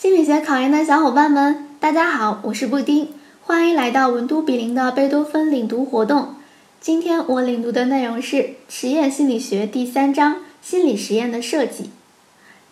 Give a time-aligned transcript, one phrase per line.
[0.00, 3.08] 心理学考研的小伙伴们，大家好，我是布丁，
[3.42, 6.36] 欢迎来到文都比邻的贝多芬领读活动。
[6.80, 11.90] 今天我领读的内容是实验心理学第三章心理实验的设计。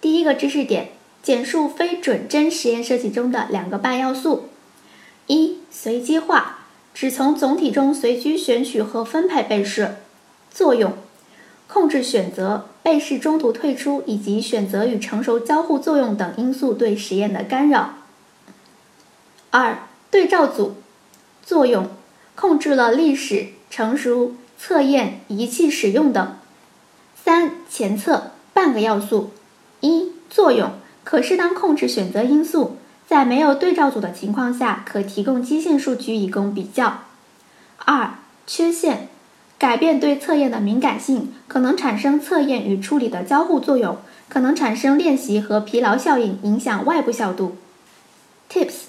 [0.01, 0.89] 第一个知识点：
[1.23, 4.49] 简述非准真实验设计中的两个半要素。
[5.27, 6.61] 一、随机化，
[6.95, 9.97] 只从总体中随机选取和分配被试。
[10.51, 10.95] 作用：
[11.67, 12.69] 控制选择。
[12.89, 17.97] 被试中途退出以及选择与成熟交互作用等因素对实验的干扰。
[19.51, 20.75] 二、对照组
[21.45, 21.91] 作用
[22.35, 26.37] 控制了历史、成熟、测验、仪器使用等。
[27.23, 29.33] 三、前测半个要素：
[29.81, 30.71] 一、作用
[31.05, 37.03] 可适当控制选择因素，在没有对照组的情况下，可提供基线数据以供比较。
[37.85, 38.15] 二、
[38.47, 39.11] 缺陷。
[39.59, 43.99] 改变对测验的敏感性，可能产生测验与处理的交互作用，
[44.29, 47.57] 可能产生练习和疲劳效应，影响外部效度。
[48.49, 48.85] Tips，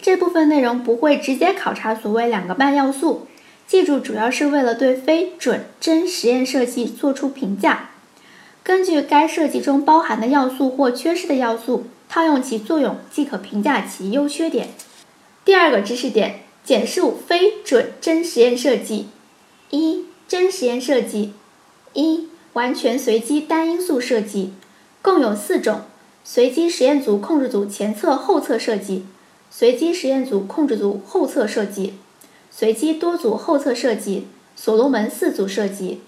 [0.00, 3.26] 这部分内容不会直接考察所谓两个半要素，
[3.66, 7.90] 记住主要是为了对非准真实验设计做出评价。
[8.62, 14.68] 根据该设计中包含的要素或缺失的要素，套用其作用，即可评价其优缺点。
[15.44, 19.08] 第二个知识点：简述非准真实验设计。
[19.70, 21.34] 一真实验设计，
[21.92, 24.54] 一完全随机单因素设计，
[25.02, 25.82] 共有四种：
[26.24, 29.04] 随机实验组控制组前测后测设计，
[29.50, 31.98] 随机实验组控制组后测设计，
[32.50, 36.00] 随机多组后测设计，所罗门四组设计。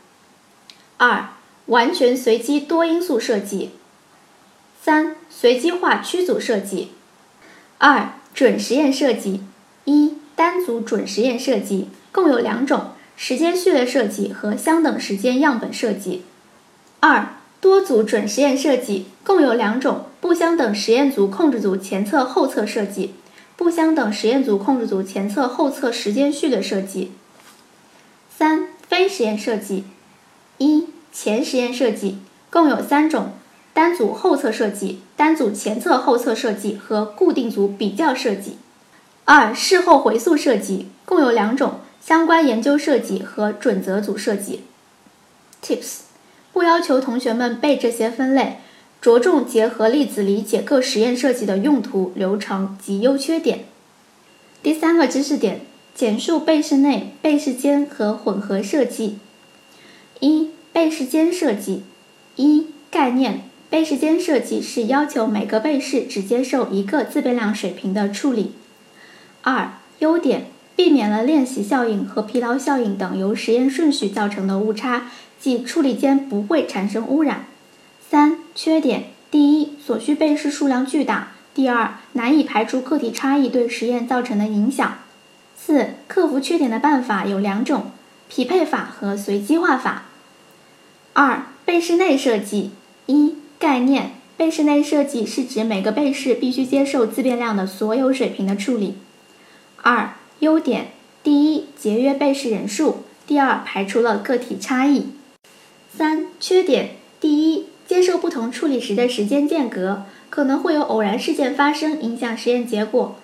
[0.96, 1.28] 二
[1.66, 3.72] 完全随机多因素设计。
[4.80, 6.92] 三随机化区组设计。
[7.76, 9.42] 二准实验设计，
[9.84, 12.92] 一单组准实验设计，共有两种。
[13.16, 16.22] 时间序列设计和相等时间样本设计。
[17.00, 23.14] 二、多组准实验设计共有两种：不相等实验组控制组前测后测设计，
[23.56, 27.12] 不相等实验组控制组前测后测时间序列设计。
[28.36, 29.84] 三、非实验设计。
[30.58, 32.18] 一、前实验设计
[32.50, 33.32] 共有三种：
[33.72, 38.58] 单组后测设计、单组前测后测设计和固定组比较设计。
[39.24, 41.80] 二、事后回溯设计共有两种。
[42.06, 44.60] 相关研究设计和准则组设计。
[45.62, 46.00] Tips：
[46.52, 48.58] 不要求同学们背这些分类，
[49.00, 53.64] 着重结合例子理解各实验设计的用途、流程及优缺点。
[54.62, 55.62] 第三个知识点：
[55.94, 59.18] 简述被试内、被试间和混合设计。
[60.20, 61.84] 一、被试间设计。
[62.36, 68.52] 一、概念：被试间设计是要求每个被试只接受一个自变量水平的处理。
[69.40, 70.48] 二、优点。
[70.76, 75.08] 避免了练习效应和疲劳效应等由实验顺序造成的误差，
[75.38, 77.46] 即处理间不会产生污染。
[78.10, 84.98] 三、缺点：第一，所需被试数量巨大；第二，难以排除个体差异对实验造成的影响。
[85.56, 87.92] 四、克服缺点的办法有两种：
[88.28, 90.02] 匹配法和随机化法。
[91.12, 92.72] 二、被试内设计。
[93.06, 98.96] 一、概念：被试内设计是指每个被试必须接受自变量的所有水平的处理。
[99.80, 100.14] 二。
[100.40, 105.08] 优点：第一，节约被试人数；第二，排除了个体差异。
[105.96, 113.16] 三、缺点：第一，接受不同处理时的时间间隔可能会有偶然事件发生，影响实验结果；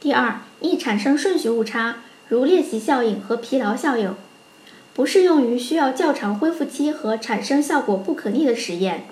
[0.00, 4.14] 第二，易产生顺序误差，如练习效应和疲劳效应，
[4.92, 9.06] 不适用于需要较长恢复期和产生效果不可逆的实验。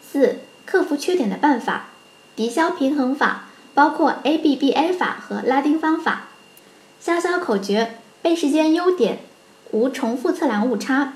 [0.00, 1.88] 四、克服缺点的办法：
[2.36, 3.49] 抵消平衡法，
[3.80, 6.28] 包括 ABBA 法和拉丁方法。
[7.00, 9.20] 消消口诀：背时间优点
[9.70, 11.14] 无重复测量误差，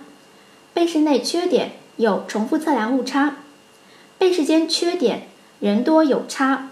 [0.73, 3.35] 被试内缺点有重复测量误差，
[4.17, 5.25] 背时间缺点
[5.61, 6.71] 人多有差，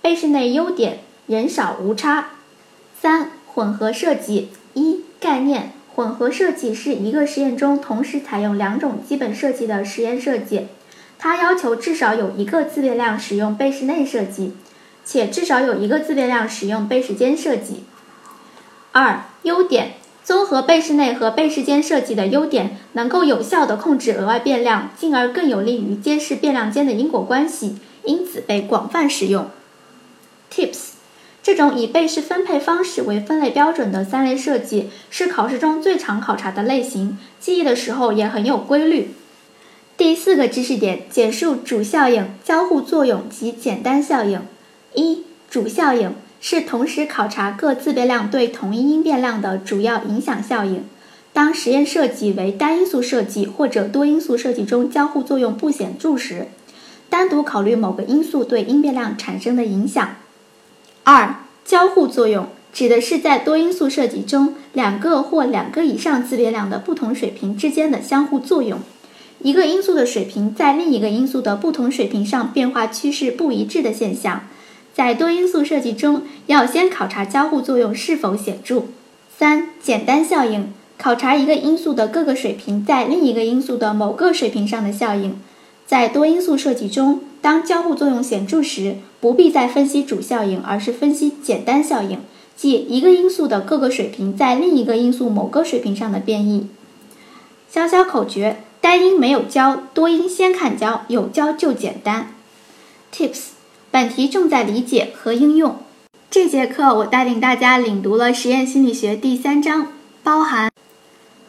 [0.00, 2.30] 背室内优点人少无差。
[2.98, 4.48] 三、混合设计。
[4.72, 10.68] 一概念：混合设计是一个实验中同时采用两种基本设计的实验设计，
[11.18, 14.54] 它要求至少有一个自变量使用背室内设计，
[15.04, 17.84] 且至少有一个自变量使用被试间设计。
[18.92, 29.48] 二、优点：综合被试内和被试间设计的优点，能够有效地控制额外变量，进而更有利于揭示变量间的因果关系，因此被广泛使用。
[30.50, 30.92] Tips：
[31.42, 39.14] 这种以被试分配方式为分类标准的三类设计，是考试中最常考察的类型，记忆的时候也很有规律。
[39.96, 44.40] 第四个知识点：简述主效应、交互作用及简单效应。
[44.94, 46.12] 一、主效应。
[46.46, 50.84] 是同时考察各自变量对同一因变量的主要影响效应。
[51.32, 56.48] 当实验设计为单因素设计或者多因素设计中交互作用不显著时，
[57.08, 60.16] 单独考虑某个因素对因变量产生的影响。
[61.04, 68.80] 二、交互作用指的是在多因素设计中，两个或两个以上自变量的不同水平之间的相互作用。
[69.40, 74.42] 一个因素的水平在另一个因素的不同水平上变化趋势不一致的现象。
[74.94, 78.84] 在多因素设计中，要先考察交互作用是否显著。
[79.36, 85.36] 三、简单效应考察一个因素的各个水平在另一个因素的某个水平上的效应。
[85.86, 92.20] 在多因素设计中，当交互作用显著时，不必再分析主效应，而是分析简单效应，
[92.56, 96.68] 即一个因素的各个水平在另一个因素某个水平上的变异。
[97.68, 102.32] 小小口诀：单因没有交，多因先看交，有交就简单。
[103.12, 103.53] Tips：
[103.94, 105.76] 本题重在理解和应用。
[106.28, 109.92] 这节课我带领大家领读了实验心理学第三章，
[110.24, 110.68] 包含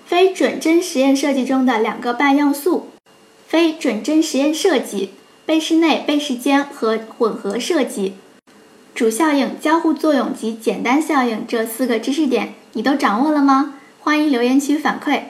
[0.06, 2.90] 非准真实验设计中的两个半要素。
[3.48, 5.10] 非准真实验设计、
[5.44, 8.14] 被试内、被试间和混合设计、
[8.94, 13.74] 主效应、交互作用及简单效应这四个知识点，你都掌握了吗？
[14.00, 15.22] 欢迎留言区反馈。